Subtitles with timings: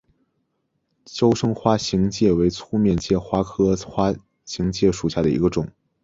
[1.05, 3.43] 娇生花形介为粗面介科
[3.85, 4.11] 花
[4.43, 5.71] 形介属下的一个种。